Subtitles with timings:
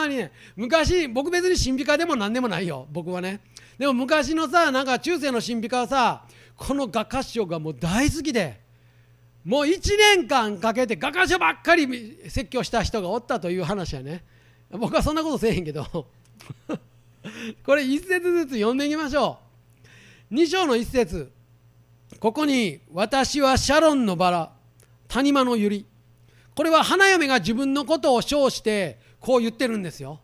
[0.00, 3.40] まにね昔僕別に神秘家でも何でもないよ僕はね。
[3.78, 6.24] でも昔のさなんか中世の神秘家はさ
[6.56, 8.60] この画家賞がもう大好きで。
[9.44, 14.22] もう1年間かけて画家賞ばっかり説教した人がおったという話やね。
[14.70, 15.84] 僕はそんなことせえへんけど。
[17.64, 19.38] これ一節ずつ読んでいきましょ
[20.30, 20.34] う。
[20.34, 21.32] 2章の一節。
[22.18, 24.52] ここに「私はシャロンのバラ
[25.08, 25.84] 谷間の百合。
[26.54, 30.20] これは花嫁が自分のことを称してこう言ってるんですよ。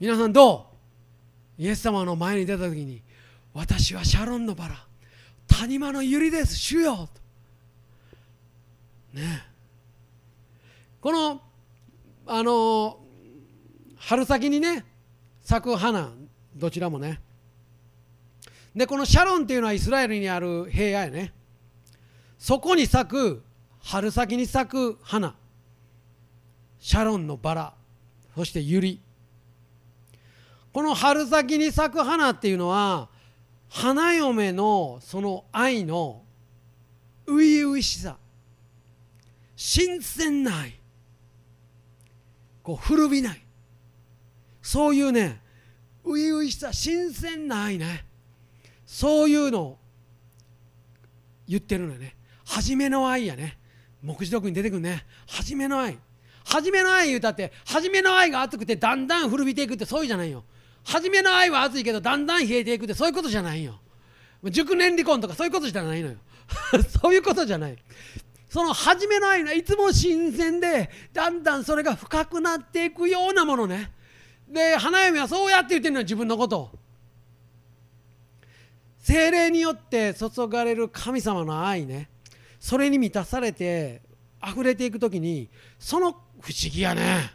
[0.00, 0.70] 皆さんど
[1.58, 1.62] う？
[1.62, 3.00] イエス様の前に出た時に
[3.52, 4.86] 私はシャロンのバラ
[5.46, 7.08] 谷間の百合です主よ。
[9.12, 9.44] ね。
[11.00, 11.40] この
[12.26, 12.98] あの
[13.96, 14.84] 春先にね
[15.42, 16.10] 咲く花
[16.56, 17.20] どちらもね。
[18.74, 21.32] でこのシャロンっていうのはイスラエルにある平野やね。
[22.36, 23.44] そこに咲く
[23.80, 25.36] 春先に咲く花。
[26.80, 27.74] シャロンのバラ。
[28.34, 29.00] そしてユリ。
[30.72, 33.08] この春先に咲く花っていうのは
[33.68, 36.22] 花嫁のその愛の
[37.26, 38.16] 初々しさ。
[39.56, 40.74] 新鮮な愛。
[42.62, 43.40] こう古びない。
[44.62, 45.40] そういうね
[46.02, 48.04] 初々しさ新鮮な愛ね。
[48.84, 49.78] そういうのを
[51.46, 52.16] 言ってるのよね。
[52.44, 53.58] 初めの愛やね。
[54.02, 55.04] 目次録に出てくるね。
[55.26, 55.98] 初めの愛。
[56.44, 60.44] 初めの愛言うたって初めの愛が熱くてだんだん古びていくってそういうじゃないよ。
[60.84, 63.80] 初めの愛は熱いけどだんだん冷えていくってそういうことじゃないよ。
[64.50, 66.16] 熟年離婚とかそういうことじゃないのよ。
[67.02, 67.78] そういうことじゃない。
[68.50, 73.90] その初めの愛はいつも新鮮でだんだんそれが深くなっていくようなものね。
[74.46, 76.70] で花嫁はそうやって言ってるのよ自分のことを。
[78.98, 82.10] 精霊によって注がれる神様の愛ね。
[82.60, 84.02] それに満たされて
[84.46, 85.48] 溢れていく時に
[85.78, 87.30] その不思議やね。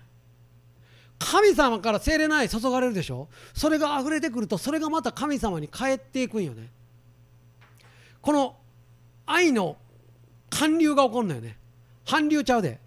[1.18, 3.28] 神様から精霊の愛注がれるでしょ？
[3.56, 6.70] それが溢れてくるとそれがまた神様に返っていくんよね。
[8.22, 8.56] この
[9.26, 9.78] 愛の
[10.50, 11.58] 韓流が起こるのよね。
[12.06, 12.80] 韓流ちゃうで。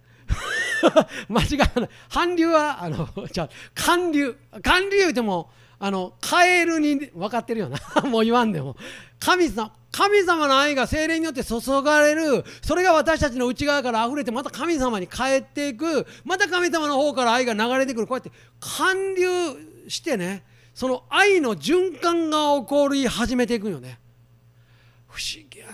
[1.28, 1.70] 間違いない。
[2.08, 4.36] 韓流はあのじゃ韓流。
[4.62, 5.50] 韓流言うても
[5.84, 7.76] あのカエルに分かってるよな。
[8.08, 8.76] もう言わんでも。
[9.18, 12.44] 神様神様の愛が精霊によって注がれる。
[12.62, 16.06] それが私たちの内側から溢れてまた神様に帰っていく。
[16.24, 18.06] また神様の方から愛が流れてくる。
[18.06, 19.26] こうやって韓流
[19.88, 23.98] してねその愛の循環が起こり始めていくよね。
[25.08, 25.72] 不思議やね。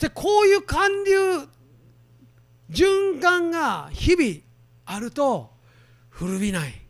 [0.00, 1.48] でこういう韓流
[2.72, 4.40] 循環が日々
[4.84, 5.52] あると
[6.08, 6.89] 古びない。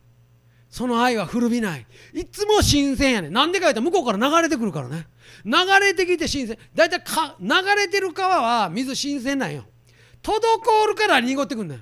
[0.71, 1.85] その愛は古びない。
[2.13, 3.29] いつも新鮮やね。
[3.29, 5.05] なんでか言ったら向こうから流れてくるからね。
[5.43, 5.51] 流
[5.81, 6.57] れてきて新鮮。
[6.73, 9.65] 大体か流れてる川は水新鮮なんよ。
[10.23, 11.81] 滞るから濁ってくんだよ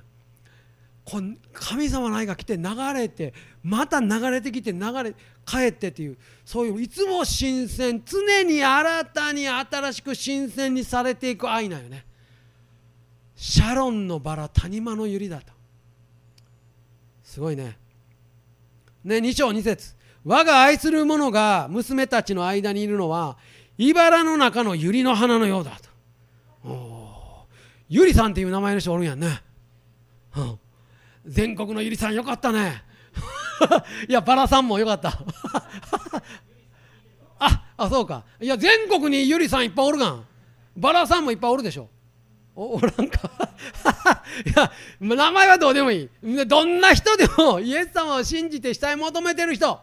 [1.52, 2.64] 神様の愛が来て流
[2.94, 5.14] れてまた流れてきて流れ
[5.44, 6.18] 帰ってっていう。
[6.44, 8.02] そういういつも新鮮。
[8.04, 12.04] 常に新たに新しく新鮮にされていく愛なんよね。
[13.36, 15.52] シャロンのバラ谷間の百合だと。
[17.22, 17.78] すごいね。
[19.04, 19.94] ね、2章2節。
[20.24, 23.38] 我が愛する者が娘たちの間にいるのは
[23.78, 25.78] 茨の中の百合の花のようだ
[26.62, 27.46] と。
[27.88, 29.42] ゆりさんっていう名前の人おるんやんね、
[30.36, 30.58] うん、
[31.26, 32.84] 全国のゆりさんよかったね。
[34.08, 35.18] いやバラさんもよかった。
[37.38, 38.24] ああそうか。
[38.40, 40.26] いや全国にゆりさんいっぱいおるがん。
[40.76, 41.88] バラさんもいっぱいおるでしょ。
[42.60, 43.30] お おらんか
[44.44, 46.46] いや名前はどうでもいい。
[46.46, 49.80] どんな人でも イエス様を信じて死体求めてる人。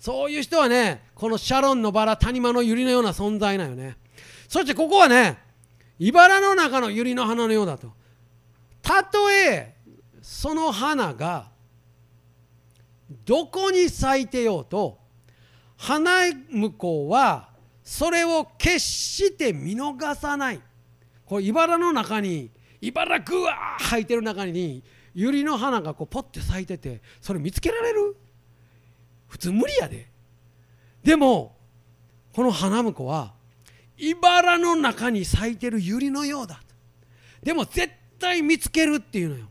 [0.00, 3.98] そういう人はねこのシャロンのバラ谷間の百合のような存在なよね。
[4.48, 5.38] そしてここはね
[5.98, 7.92] 茨の中の百合の花のようだと。
[8.80, 9.74] たとえ
[10.22, 11.50] その花が
[13.26, 14.98] どこに咲いてようと
[15.76, 17.50] 花婿は
[17.82, 20.62] それを決して見逃さない。
[21.26, 22.50] こう茨の中に
[22.80, 24.82] 茨ぐわー咲いてる中に
[25.14, 28.16] 百合の花がこうポッて咲いててそれ見つけられる？
[29.28, 30.08] 普通無理やで。
[31.02, 31.56] でも
[32.32, 33.32] この花婿は
[33.98, 36.60] 茨の中に咲いてる百合のようだ。
[37.42, 39.46] でも絶対見つけるっていうのよ。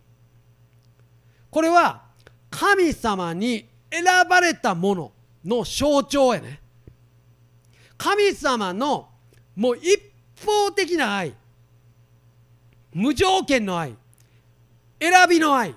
[1.50, 2.04] これは
[2.50, 5.12] 神様に選ばれたもの
[5.44, 6.62] の象徴やね。
[7.98, 9.10] 神様の
[9.56, 10.00] もう一
[10.46, 11.34] 方的な愛。
[12.96, 13.94] 無条件の愛。
[15.02, 15.76] 選びの愛。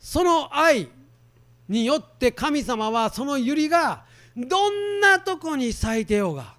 [0.00, 0.88] その愛
[1.68, 4.04] によって神様はその百合が
[4.36, 6.54] どんなとこに咲いてようが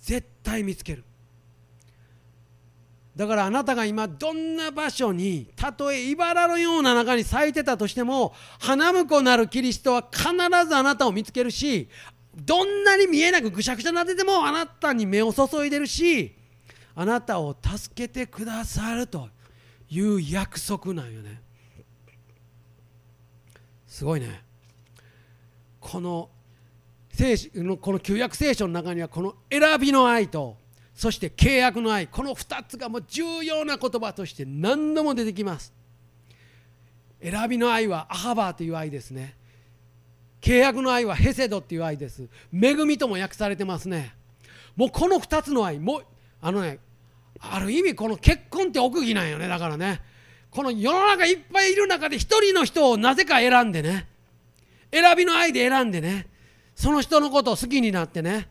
[0.00, 1.04] 絶対見つける。
[3.14, 10.28] だからあなたが今どんな場所にたとえ茨のような中に咲いてたとしても花婿なるキリストは必
[10.66, 11.88] ずあなたを見つけるし
[12.34, 16.34] どんなに見えなくぐしゃぐしゃなっててもあなたに目を注いでるし
[16.94, 19.28] あなたを助けてくださると
[19.88, 21.40] いう約束なんよね。
[23.86, 24.42] すごいね。
[25.80, 26.30] この
[27.10, 30.56] 聖のこの旧約聖書の中にはこの選びの愛と
[30.94, 35.72] そして契約の愛この2つがもう重要な言葉として何度も出てきます。
[37.22, 39.36] 選びの愛はアハバーという愛ですね。
[40.40, 42.28] 契約の愛はヘセドっていう愛です。
[42.52, 44.14] 恵みとも訳されてますね。
[44.74, 46.04] もうこの2つの愛もう
[46.42, 46.80] あのね
[47.40, 49.48] ある意味この結婚って奥義なんよね。
[49.48, 50.02] だからね
[50.50, 54.06] この世の中いっぱいいる中で一人の人をなぜか選んでね
[54.92, 56.28] 選びの愛で選んでね
[56.74, 58.48] その人のことを好きになってね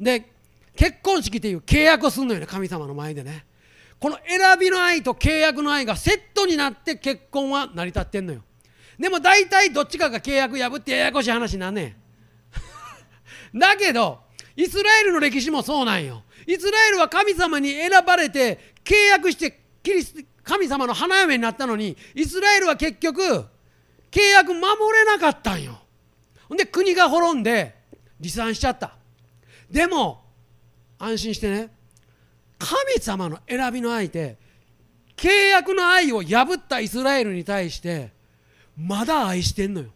[0.00, 0.30] で
[0.74, 3.44] 結婚式っていう契約をするのよね神様の前でね。
[3.98, 8.42] この選びの愛と契約の愛がセットになって結婚は成り立ってんのよ。
[8.98, 11.96] でも大体どっちかが契約破ってややこしい話なんね
[13.54, 13.58] ん。
[13.58, 14.20] だけど
[14.56, 16.24] イスラエルの歴史もそうなんよ。
[16.46, 23.22] イスラエルは神様に選ばれて契約してキリス神様の花嫁になったのにイスラエルは結局
[24.10, 25.78] 契約守れなかったんよ。
[26.48, 27.74] ほんで国が滅んで
[28.20, 28.96] 離散しちゃった。
[29.70, 30.24] でも
[30.98, 31.70] 安心してね
[32.58, 34.36] 神様の選びの相手
[35.16, 38.12] 契約の愛を破ったイスラエルに対して
[38.76, 39.90] まだ愛してんのよ。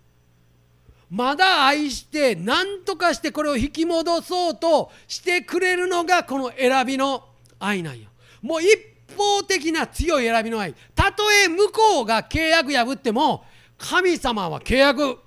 [1.11, 7.25] まだ愛して何とかしてこれを引き戻そうとしてくれるのがこの選びの
[7.59, 8.09] 愛なんよ。
[8.43, 8.69] もう一
[9.17, 10.75] 方的な強い選びの愛。
[10.95, 13.45] たとえ向こうが契約破っても
[13.79, 15.19] 神様は契約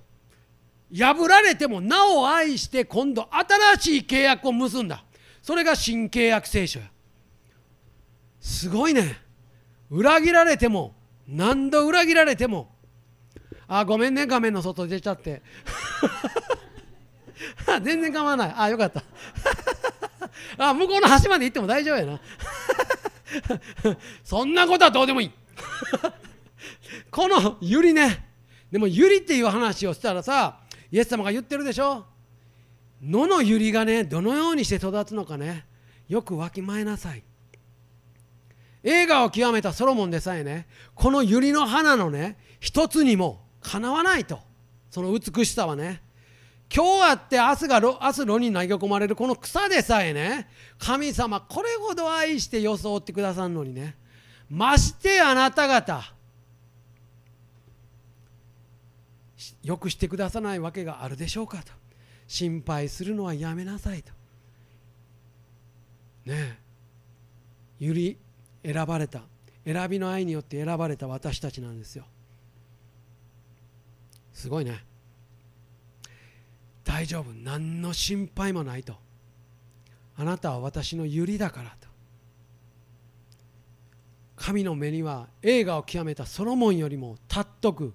[0.94, 3.28] 破られてもなお愛して今度
[3.80, 5.04] 新しい契約を結んだ。
[5.42, 6.88] それが新契約聖書や
[8.42, 9.18] すごいね。
[9.90, 10.96] 裏切られても
[11.28, 12.76] 何度裏切られても
[13.70, 15.44] あごめんね画面の外出ちゃって。
[17.84, 18.54] 全然構わない。
[18.58, 19.04] あよかった。
[20.58, 22.20] あ向こうの端まで行っても大丈夫やな。
[24.26, 25.32] そんなことはどうでもいい。
[27.12, 28.26] このゆりね。
[28.72, 30.62] でもゆりっていう話をしたらさ
[30.92, 32.08] イエス様が言ってるでしょ。
[33.04, 35.66] 野のゆりがねどのようにして育つのかね。
[36.08, 37.24] よくわきまえなさい。
[38.84, 44.40] 映画を極めたソロモンでさえねこの百合の花のね一つにもかなわないと。
[44.90, 46.02] その美しさはね。
[46.74, 50.48] 今日あって明日が明日炉に投げ込まれるこの草でさえね
[50.78, 53.96] 神様これほど愛して装ってくださるのにね。
[54.50, 56.14] ましてあなた方
[59.64, 61.72] よくしてくださないわけがあるでしょうかと。
[62.28, 64.12] 心配するのはやめなさいと。
[66.26, 66.58] ねえ。
[67.80, 68.18] ゆり
[68.64, 69.22] 選ばれた。
[69.66, 72.06] 選びの愛によって選ばれた私たちなんですよ。
[74.40, 74.86] すごいね。
[76.86, 77.34] 大丈夫。
[77.34, 78.96] 何の心配もないと。
[80.16, 81.90] あなたは私の百合だからと。
[84.38, 87.94] 神の目には映画を極めたソロモンよりも尊く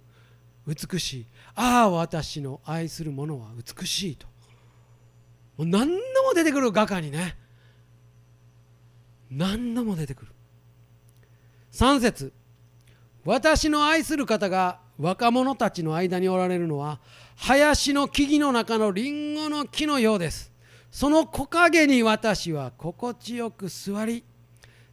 [0.67, 1.27] 美しい。
[1.55, 4.27] ああ私の愛する者は美しいと。
[5.57, 5.95] もう何度
[6.25, 7.39] も出てくる画家にね。
[9.31, 10.33] 何度も出てくる。
[11.73, 12.35] 3節。
[13.25, 17.01] 私の愛する方が若者たちの間におられるのは
[17.37, 20.53] 林の木々の中のリンゴの木のようです。
[20.91, 24.23] その木陰に私は心地よく座り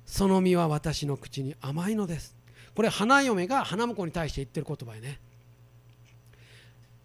[0.04, 2.36] その実は私の口に甘いのです。
[2.76, 5.20] これ花嫁が花婿に対して言ってる言葉やね。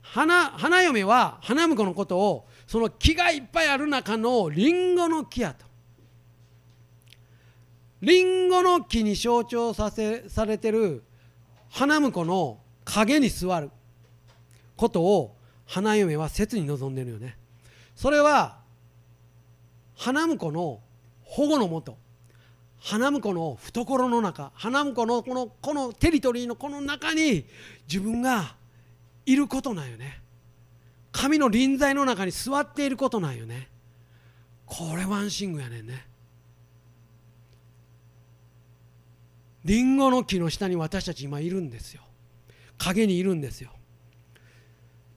[0.01, 5.67] 花花嫁は花婿のことをその木がいっぱいある中のリンゴの木やと。
[8.01, 11.05] リンゴの木に象徴させされてる
[11.69, 13.71] 花婿の影に座る
[14.77, 17.37] ことを花嫁は切に望んでるよね。
[17.95, 18.59] それは
[19.97, 20.81] 花婿の
[21.25, 21.99] 保護のもと
[22.79, 27.45] 花婿の懐の中花婿のこのこのテリトリーのこの中に
[27.89, 28.55] 自分が
[29.27, 30.23] いることなんよね。
[31.11, 33.69] 神の臨在の中に座っていることなんよね。
[34.67, 36.07] これワンシングやねんね。
[39.65, 42.03] リンゴの木の下に私たち今いるんですよ。
[42.79, 43.71] 影にいるんですよ。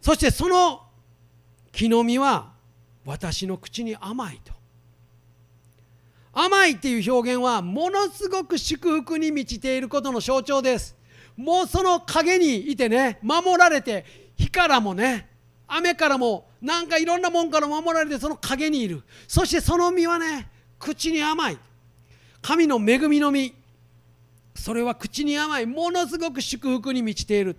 [0.02, 0.82] そしてその
[1.72, 2.54] 木の実は
[3.06, 4.54] 私の口に甘いと。
[6.32, 10.96] 甘いっていう表現はものすごく祝福に満ちていることの象徴です。
[11.36, 15.30] もうその影にいてね守られて火からもね
[15.68, 19.04] 雨からもなんかいろんなもんから守られてその影にいる。
[19.28, 21.58] そしてその実はね口に甘い。
[22.42, 23.54] 神の恵みの実。
[24.60, 27.56] それは口に甘いものすごく祝福に満ちている。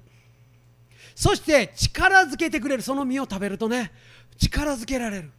[1.14, 3.90] そして力づけてくれるその実を食べるとね
[4.38, 5.30] 力づけられる。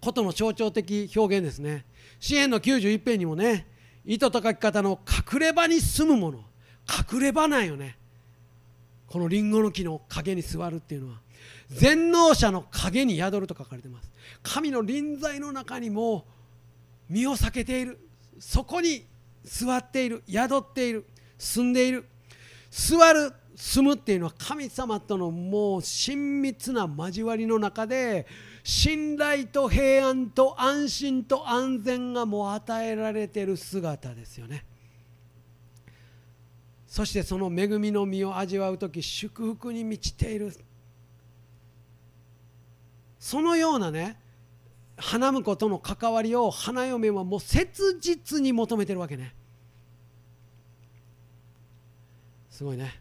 [0.00, 1.84] ことの象徴的表現ですね。
[2.20, 3.66] 支援の91編にもね
[4.06, 4.98] 糸と書き方の
[5.32, 6.44] 隠れ場に住むもの
[7.12, 7.98] 隠れ場なんよね。
[9.06, 11.20] このリンゴの木の陰に座るっていうのは
[11.68, 14.10] 全能者の影に宿ると書かれてます。
[14.42, 16.24] 神の臨在の中にも
[17.10, 17.98] 身を避けている。
[18.40, 19.04] そこに
[19.44, 21.06] 座っている宿っている
[21.38, 22.04] 住んでいる。
[22.70, 28.26] 座る住むっていうのは神様とのもう親密な交わりの中で
[28.64, 34.64] 信頼と平安と安心と安全がもう与えられてる姿ですよね。
[36.86, 40.52] そしてその恵みの実を味わう時祝福に満ちている。
[43.18, 44.18] そのようなね
[44.96, 49.34] 花婿との関わりを花嫁はもう切実に求めてるわけね。
[52.50, 53.00] すごいね。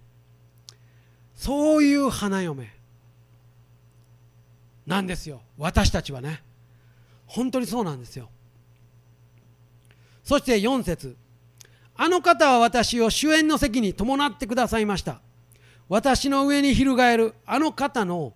[1.35, 2.73] そういう花嫁。
[4.85, 5.41] なんですよ。
[5.57, 6.41] 私たちはね。
[7.25, 8.29] 本当にそうなんですよ。
[10.23, 11.15] そして4節。
[11.95, 15.21] あの方は私を主演の席に伴ってくださいました。
[15.89, 18.33] 私の上に翻るあの方の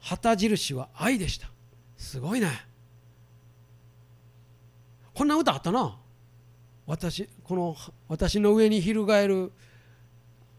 [0.00, 1.48] 旗印は愛でした。
[1.96, 2.66] すごいね。
[5.16, 5.96] こんな歌あったな。
[6.86, 7.74] 私この
[8.06, 9.50] 私の上に翻る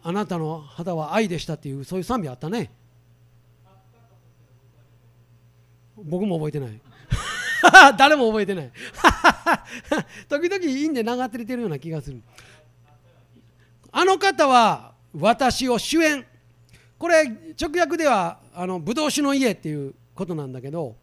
[0.01, 2.71] あなたの肌は愛でしたっていうそういう賛美あったね。
[5.95, 6.81] 僕も覚えてない。
[7.99, 8.71] 誰も覚えてない。
[10.27, 12.23] 時々いいんで長ってれてるような気がする。
[13.91, 16.25] あの方は私を主演。
[16.97, 17.25] これ
[17.61, 20.95] 直訳ではあのブドウ酒の家っていうことなんだけど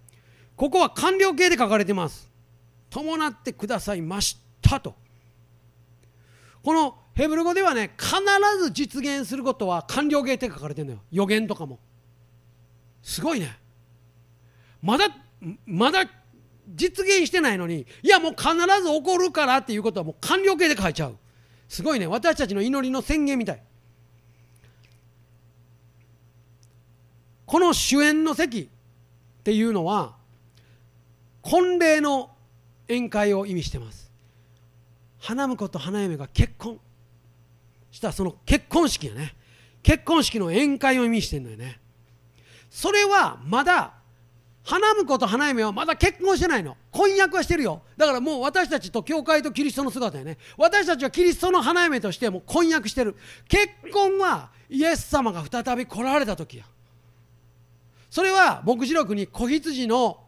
[0.57, 2.34] ここは完了形で書かれてます。
[2.95, 4.95] 伴ってくださいましたと。
[6.63, 8.15] このヘブル語ではね必
[8.63, 11.01] ず実現することは完了形って書かれてるのよ。
[11.11, 11.81] 予言とかも。
[13.03, 13.59] すごいね。
[14.81, 15.09] まだ
[15.67, 16.09] まだ
[16.69, 21.17] 実現してないのにいやもう必ず起こるからっていうことはもう完了形で書いちゃう。
[21.69, 22.07] すごいね。
[22.07, 23.63] 私たちの祈りの宣言みたい。
[27.45, 30.15] この主演の席っていうのは
[31.43, 32.34] 婚礼の
[32.89, 34.11] 宴会を意味してます。
[35.21, 36.79] 花婿と花嫁が結婚。
[37.91, 39.35] したその結婚式やね。
[39.83, 41.81] 結婚式の宴会を意味してるのよね。
[42.71, 43.95] それはまだ
[44.65, 46.77] 花婿と花嫁はまだ結婚してないの。
[46.91, 47.83] 婚約はしてるよ。
[47.97, 50.39] だからもう私たちと教会とキリストの姿やね。
[50.57, 53.15] 私たちはキリストの花嫁としてもう婚約してる。
[53.47, 56.65] 結婚はイエス様が再び来られた時や。
[58.09, 60.24] それは牧師録に子羊の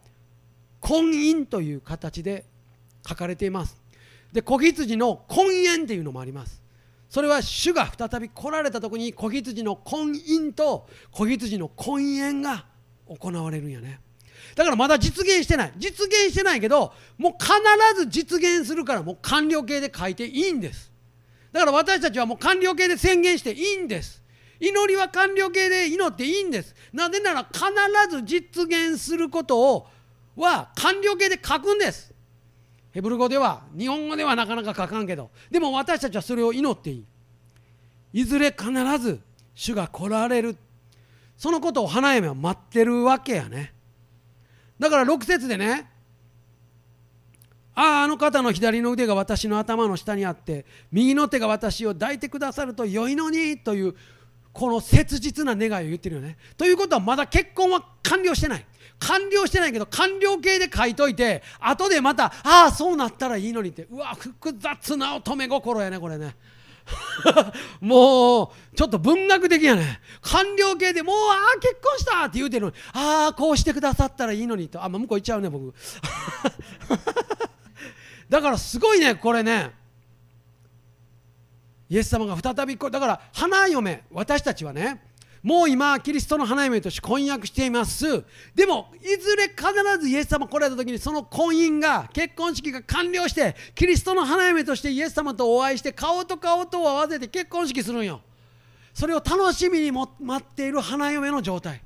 [0.79, 2.45] 婚姻という形で
[3.07, 3.77] 書かれています。
[4.31, 6.61] で子羊の婚宴っていうのもあります。
[7.09, 12.65] それは主が再び来られた時に子羊の婚姻と子羊の婚宴が
[13.07, 14.01] 行われるんやね。
[14.55, 15.73] だからまだ実現してない。
[15.77, 17.53] 実現してないけどもう必
[17.95, 20.91] ず実現するからもう完了形で書いていいんです。
[21.51, 24.21] だから私たちはもう完了形で宣言していいんです。
[24.59, 26.75] 祈りは完了形で祈っていいんです。
[26.91, 27.63] なぜなら必
[28.09, 29.87] ず実現することを
[30.37, 32.13] は完了形で書くんです。
[32.91, 35.29] ヘブル語では日本語ではなかなか書かんけど。
[35.51, 37.05] でも私たちはそれを祈っていい。
[38.13, 39.19] いずれ必ず
[39.53, 40.55] 主が来られる。
[41.35, 43.73] そのことを花嫁は待ってるわけやね。
[44.79, 45.89] だから6節でね。
[47.75, 53.95] あああの方の左の腕が私の頭の下にあって右の手が私を抱いてくださると良いのにという
[54.51, 56.37] この切実な願いを言ってるよね。
[56.57, 58.65] ということはまだ結婚は完了してない。
[58.99, 63.87] 完了してないけど完了形で書いといて後でまたああそうなったらいいのにって。
[63.89, 66.35] うわ複雑な乙女心やねこれね。
[67.81, 69.99] もうちょっと文学的やね。
[70.21, 74.83] 完了形でもうああ結婚したって言うてるのにああこうしてくださったらいいのにと。
[74.83, 75.73] あ、向こう行っちゃうね僕。
[78.29, 79.71] だからすごいねこれね。
[81.89, 85.01] イエス様が再びこだから花嫁私たちはね
[85.47, 88.25] もう今キリストの花嫁として婚約しています。
[88.53, 89.63] でもいずれ必
[89.97, 98.19] ずイエス様来られた時にその婚姻が結婚式が完了してキリストの花嫁としてイエス様とお会いして顔と顔とを合わせて結婚式するんよ。
[98.93, 101.81] それを楽しみに待っている花嫁の状態。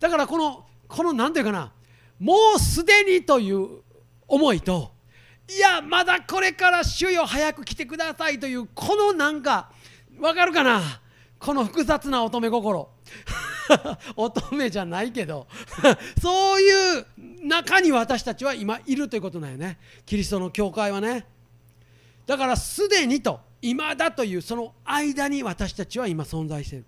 [0.00, 1.72] だからこのこの何て言うかな。
[2.18, 3.82] もうすでにという
[4.26, 4.90] 思いと
[5.48, 9.70] いやまだこれから主よ早く来てくださいというこのなんか
[10.18, 10.82] わかるかな？
[11.42, 12.88] この複雑な乙女心。
[14.14, 15.48] 乙女じゃないけど。
[16.22, 17.06] そういう
[17.42, 19.78] 中に私たちは今いるということなんよね。
[20.06, 21.26] キリストの教会はね。
[22.26, 26.84] だからすでにと今だというその間に私たちは今存在している。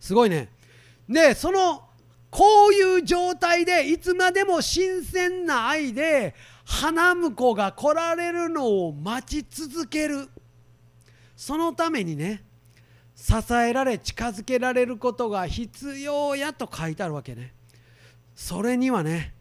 [0.00, 0.48] すごいね。
[1.06, 1.84] でその
[2.30, 6.34] こういう状態でいつまでも新鮮な愛で
[6.64, 10.30] 花婿が来られるのを待ち続ける。
[11.36, 12.42] そのためにね
[13.24, 17.54] 支えられ近づけられることが必要やと書いてあるわけね。
[18.36, 19.32] それにはね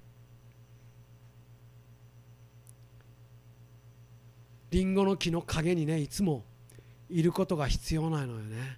[4.71, 6.45] りんごの木の陰にねいつも
[7.09, 8.77] いることが必要なのよね。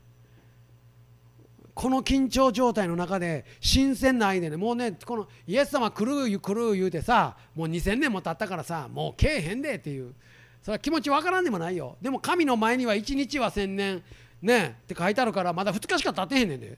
[1.76, 10.16] この緊張状態の中で新鮮な愛でねもうねこのイエス様来る来る言うてさもう2000年も経ったからさもうけえへんでっていう。
[10.64, 11.96] それは気持ちわからんでもないよ。
[12.02, 14.04] でも神の前には1日は1000年。
[14.46, 16.78] ねって書いてあるからまだ2日しか経ってへんねんで。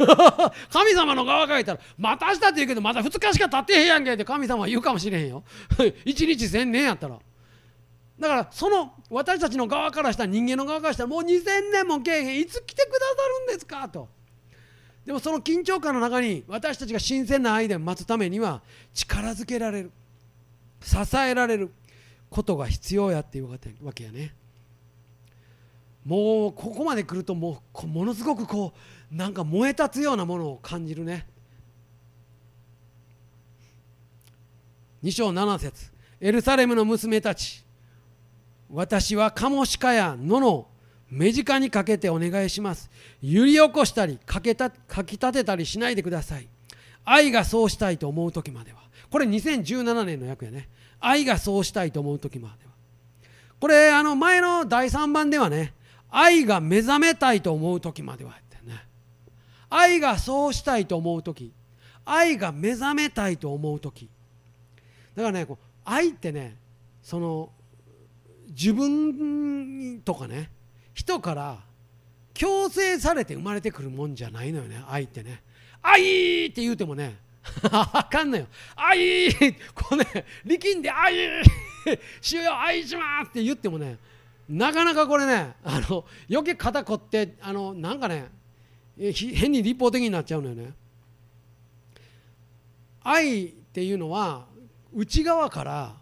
[0.72, 5.42] 神様の側から言ったらまた明日って言うけどまだ2日しか経ってへんやんけって神様は言うかもしれへんよ。
[5.76, 7.18] 1日1000年やったら。
[8.18, 12.40] だからその私たちの側からしたら人間の側からしたらもう2000年もけえへん。
[12.40, 13.14] いつ来てくださ
[13.48, 14.08] るんですかと。
[15.06, 19.90] でもその緊張感の中に私たちが新鮮な愛で待つためには力づけられる
[20.82, 21.72] 支えられる
[22.28, 23.58] ことが必要やっていうわ
[23.92, 24.34] けやね。
[26.04, 28.72] もうここまで来るともうものすごくこ
[29.12, 31.26] うなんか燃え立つようなものを感じるね。
[35.02, 35.90] 2章7節。
[36.20, 37.64] エルサレムの娘たち
[38.70, 40.68] 私はカモシカや野の
[41.10, 42.90] 目近にかけてお願いします。
[43.20, 46.48] 揺り起こしたりかけたかきたてたりしないでください。
[47.04, 48.78] 愛がそうしたいと思う時までは。
[49.10, 50.68] これ2017年の役やね。
[51.00, 52.70] 愛がそうしたいと思う時までは。
[53.58, 55.74] これあの前の第3番ではね
[56.10, 58.84] 愛が目覚めたいと思う時まではってね。
[59.68, 61.52] 愛がそうしたいと思う時。
[62.04, 64.08] 愛が目覚めたいと思う時。
[65.14, 66.56] だからねこう愛ってね
[67.02, 67.50] その
[68.48, 70.50] 自分とかね
[70.94, 71.58] 人から
[72.34, 75.42] 強制されて生まれてくるもんじゃないのよね愛ってね。
[75.82, 77.18] 愛って言うてもね
[77.70, 78.46] あかんのよ。
[78.76, 79.32] 愛
[79.74, 81.14] こうね力んで愛
[82.20, 83.98] 主よ愛しますって言ってもね
[84.50, 88.28] なかなかこれねあの余計肩こってあのなんかね
[88.98, 90.72] 変に立法的になっちゃうのよね。
[93.02, 94.46] 愛っていうのは
[94.92, 95.94] 内側から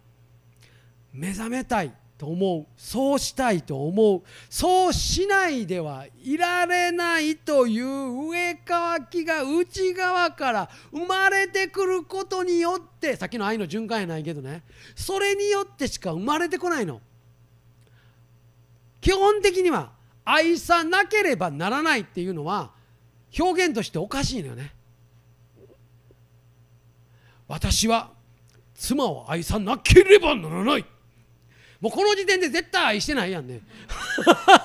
[1.13, 2.65] 目覚めたいと思う。
[2.75, 4.23] そうしたいと思う。
[4.49, 14.63] そうしないではいられないという上かきが内側から生まれてくることによってさっきの愛の循環やないけどね。
[14.95, 16.99] それによってしか生まれてこないの。
[19.01, 19.91] 基本的には
[20.25, 22.71] 愛さなければならないっていうのは
[23.37, 24.73] 表現としておかしいのよね。
[27.47, 28.11] 私は
[28.75, 30.85] 妻を愛さなければならない。
[31.81, 33.61] もうこの時点で絶対愛してないやんね。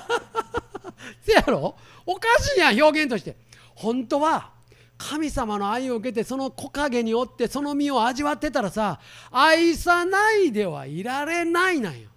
[1.21, 1.75] せやろ？
[2.05, 3.37] おかしいやん表現として。
[3.73, 4.51] 本当は
[4.97, 8.99] 神様の愛を受けてその木陰におってその身を味わってたらさ
[9.31, 12.09] 愛さないではいられないなんよ。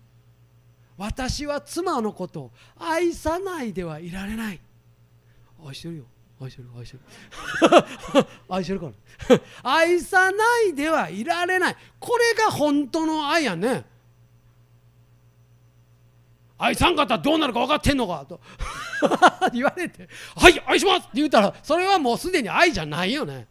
[0.99, 4.61] 私は妻のことを愛さないではいられない。
[5.65, 6.05] 愛してるよ。
[6.41, 6.69] 愛してる。
[6.77, 8.27] 愛してる。
[8.51, 8.93] 愛してるから
[9.63, 11.77] 愛さないではいられない。
[12.01, 13.85] これが本当の愛やね。
[16.59, 18.41] 愛さんかったらどうなるか分かってんのかと。
[19.55, 23.47] 言われて「はい愛します!」って言ったらそれはもうすでに愛じゃないよね。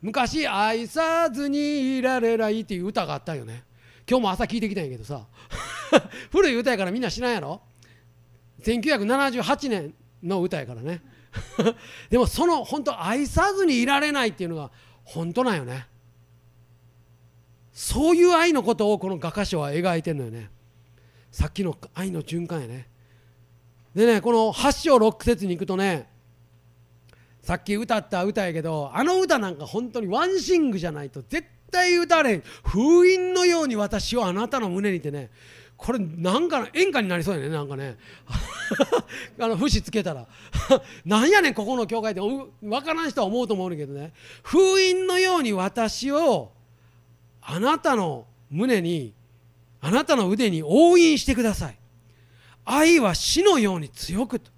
[0.00, 3.64] 昔「愛さずにいられない」っていう歌があったよね。
[4.08, 5.26] 今日も朝聞いてきたんやけどさ。
[6.30, 7.62] 古い歌やからみんな知らんやろ
[8.62, 11.02] ？1978年の歌やからね。
[12.10, 14.70] でもその本当愛さずにいられないっていうのが
[15.04, 15.86] 本当なんよね。
[17.72, 20.50] そういう愛のことをこの画家賞は描いてるのよね。
[21.30, 22.88] さっきの愛の循環やね。
[23.94, 26.08] でねこの8章6節に行くとね
[27.42, 32.42] さっき歌った歌やけどあの歌なんか本当にワンシングじゃないと絶対歌われん。
[32.62, 35.30] 封印のように私をあなたの胸にてね
[35.82, 37.96] これなんか演歌になりそうやねなんかね。
[39.40, 40.28] あの節つけたら。
[41.04, 44.12] なんやねんここの教会って分からん人は思うと思うけどね。
[44.44, 46.52] 封印のように私を
[47.40, 49.12] あなたの胸に
[49.80, 51.78] あなたの腕に押印してください。
[52.64, 54.52] 愛は死のように強くと。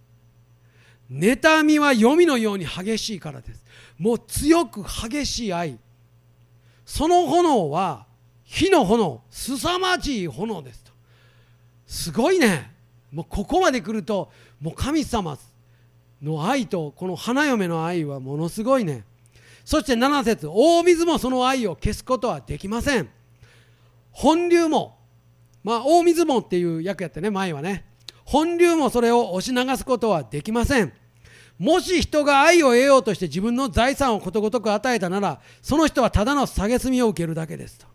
[1.11, 3.65] 妬みは読みのように激しいからです。
[3.97, 5.79] もう強く激しい愛。
[6.85, 8.07] その炎は
[8.43, 10.94] 火の炎凄まじい炎ですと。
[11.95, 12.73] すごいね。
[13.13, 15.39] もうここまで来るともう神様
[16.21, 19.05] の愛とこの花嫁の愛はものすごいね。
[19.65, 23.09] そして7節大水もその愛を消すことはできません。
[24.11, 24.99] 本流も
[25.63, 27.87] まあ大水門っていう役やってね前はね。
[28.25, 30.93] 本流もそれを押し流すことはできません。
[31.59, 37.87] もし人が愛を得ようとして自分の財産をことごとく与えたならその人はただの蔑みを受けるだけですと。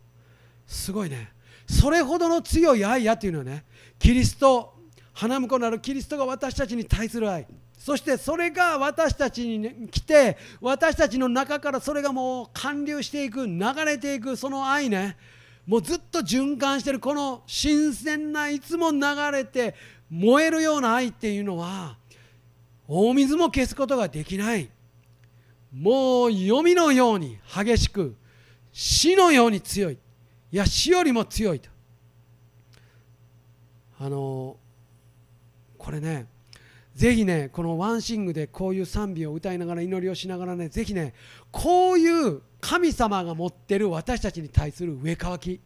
[0.67, 1.33] すごいね。
[1.67, 3.65] それほどの強い愛やっていうのはね
[3.99, 4.73] キリスト
[5.13, 7.45] 花婿なるキリストが私たちに対する愛。
[7.77, 15.17] そしてそれが私たちに来て私たちの中からそれがもう還流していく流れていくその愛ね。
[15.65, 18.99] もうずっと循環してるこの新鮮ないつも流
[19.31, 19.75] れて
[20.09, 21.97] 燃えるような愛っていうのは
[22.88, 24.69] 大水も消すことができない。
[25.71, 28.15] もう読みのように激しく
[28.71, 29.97] 死のように強い。
[30.51, 31.68] いや死よりも強いと。
[34.01, 34.57] あの
[35.77, 36.27] これね
[36.95, 41.13] ぜひねこのワンシングでこういう賛美を歌いながら祈りをしながらねぜひね
[41.51, 45.62] こういう神様が持ってる私たちに対する上乾き。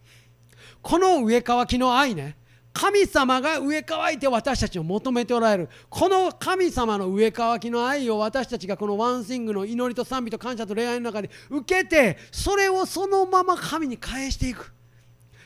[0.81, 2.37] この上乾きの愛ね
[2.71, 5.69] 神様が上乾いて私たちを求めておられる。
[5.89, 14.73] この神様の上乾きの愛を私たちがこのワンシングの祈りと賛美と感謝と恋愛の中で受けてそれをそのまま神に返していく。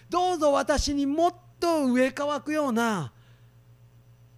[0.09, 3.11] どうぞ私にもっと上乾くような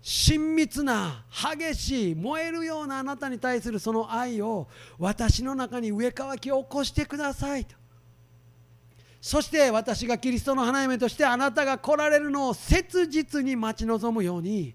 [0.01, 1.25] 親密な
[1.59, 7.75] 激しい燃えるようなあなたに対するその愛を私の中に上乾き起こしてくださいと。
[9.21, 14.73] そして私がキリストの花嫁としてあなたが来られるのを切実に待ち望むように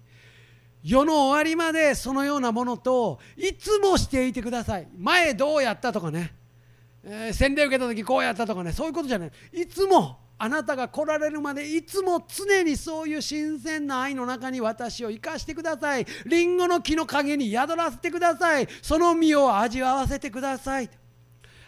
[0.83, 4.87] 世の終わりまでそのようなものといつもしていてください。
[4.95, 6.35] 前どうやったとかね、
[7.03, 8.71] えー、洗礼受けた時こうやったとかね。
[8.71, 9.31] そういうことじゃない。
[9.51, 16.05] いつもあなたが来られるまでいつも常にそういう新鮮な愛の中に私を生かしてください。
[16.25, 18.67] りんごの木の陰に宿らせてください。
[18.81, 20.89] その実を味わわせてください。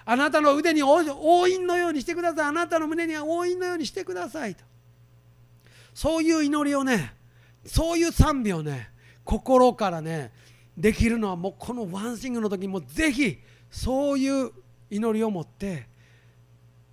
[0.04, 2.46] あなたの腕に応印のようにしてください。
[2.48, 4.64] あなたの胸には応印のようにしてくださいと。
[5.94, 7.14] そういう祈りをね
[7.66, 8.90] そういう賛美をね
[9.24, 10.32] 心からね
[10.78, 13.40] できるのはもうこのワンシングの時もぜひ
[13.72, 14.52] そういう
[14.90, 15.88] 祈りを持って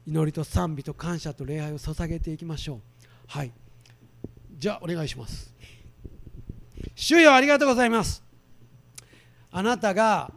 [0.06, 2.80] 祈りと賛美と感謝と礼拝を捧げていきましょう。
[3.26, 3.52] はい。
[4.58, 5.54] じゃあお願いします。
[6.94, 8.22] 主よありがとうございます。
[9.50, 10.32] あなたが